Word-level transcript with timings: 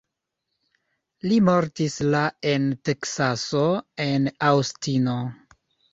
Li 1.31 1.35
mortis 1.49 1.99
la 2.15 2.23
en 2.53 2.65
Teksaso 2.91 3.63
en 4.07 4.27
Aŭstino. 4.49 5.19